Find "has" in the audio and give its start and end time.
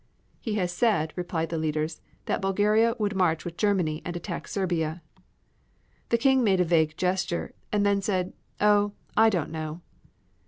0.55-0.71